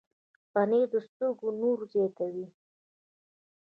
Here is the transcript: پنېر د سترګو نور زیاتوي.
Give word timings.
پنېر 0.51 0.85
د 0.93 0.95
سترګو 1.07 1.47
نور 1.61 1.77
زیاتوي. 1.93 2.45